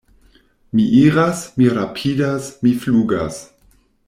[0.79, 3.43] Mi iras, mi rapidas, mi flugas!